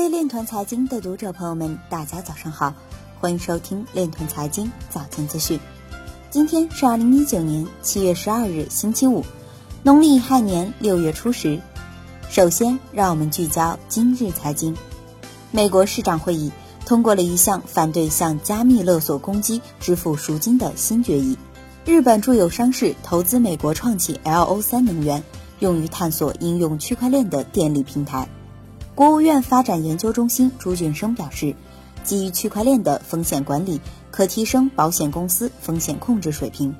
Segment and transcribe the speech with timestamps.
[0.00, 2.72] 各位链团财经的读者朋友们，大家早上好，
[3.20, 5.60] 欢迎收听链团财经早间资讯。
[6.30, 9.22] 今天是二零一九年七月十二日，星期五，
[9.82, 11.60] 农历亥年六月初十。
[12.30, 14.74] 首先，让我们聚焦今日财经。
[15.50, 16.50] 美国市长会议
[16.86, 21.36] 通过了一项反对向加密勒索攻击支付赎金的新决议。
[21.84, 25.22] 日本住友商事投资美国创企 LO 三能源，
[25.58, 28.26] 用于探索应用区块链的电力平台。
[29.00, 31.56] 国务院发展研究中心朱俊生表示，
[32.04, 36.76] 基于区块链的风险管理可提升保险公司风险控制水平。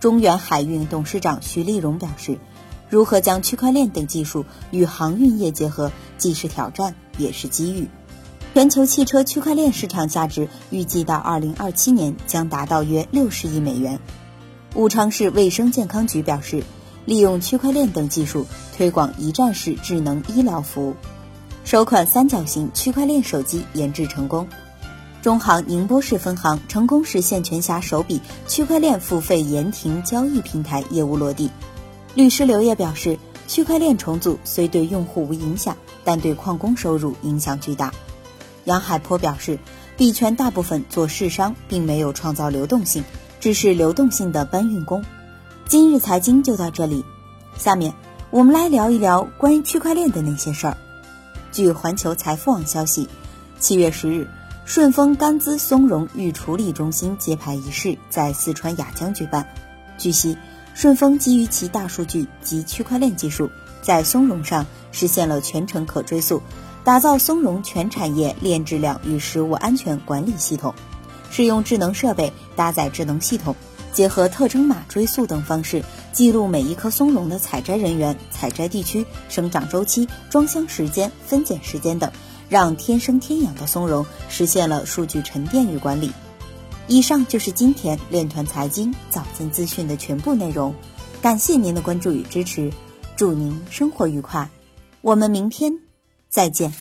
[0.00, 2.40] 中远海运董事长徐立荣表示。
[2.90, 7.88] 如何将区块链等技术与航运业结合，既是挑战也是机遇。
[8.52, 14.00] 全球汽车区块链市场价值预计到二零二七年将达到约六十亿美元。
[14.74, 16.64] 武昌市卫生健康局表示，
[17.04, 18.44] 利用区块链等技术
[18.76, 20.96] 推广一站式智能医疗服务。
[21.64, 24.46] 首款三角形区块链手机研制成功。
[25.22, 31.50] 中行宁波市分行成功实现全辖首笔区块链付费延停交易平台业务落地。
[32.14, 37.90] 律师刘烨表示，区块链重组虽对用户无影响，但对矿工收入影响巨大。
[38.64, 39.58] 杨海波表示，
[39.96, 43.02] 币圈大部分做市商并没有创造流动性，
[43.40, 45.02] 只是流动性的搬运工。
[45.66, 47.02] 今日财经就到这里，
[47.56, 47.90] 下面
[48.30, 50.76] 我们来聊一聊关于区块链的那些事儿。
[51.54, 53.08] 据环球财富网消息，
[53.60, 54.26] 七月十日，
[54.64, 59.46] 顺丰甘孜松茸预处理中心揭牌仪式在四川雅江举办。
[59.96, 60.36] 据悉。
[60.74, 63.48] 顺丰基于其大数据及区块链技术，
[63.80, 66.42] 在松茸上实现了全程可追溯，
[66.82, 70.74] 打造松茸全产业链质量与食物安全管理系统。
[71.30, 73.54] 使用智能设备搭载智能系统，
[73.94, 82.10] 结合特征码追溯等方式，记录每一颗松茸的采摘人员、采摘地区、生长周期、装箱时间、分拣时间等，
[82.48, 86.10] 让天生天养的松茸实现了数据沉淀与管理。
[86.88, 90.74] 以上就是今天链团财经早间资讯的全部内容，
[91.22, 92.70] 感谢您的关注与支持，
[93.16, 94.50] 祝您生活愉快，
[95.02, 95.72] 我们明天
[96.28, 96.74] 再见。